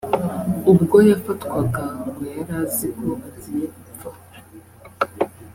ubwo 0.71 0.97
yafatwaga 1.09 1.83
ngo 2.07 2.21
yaraziko 2.35 3.07
agiye 3.27 3.65
gupfa 3.77 4.09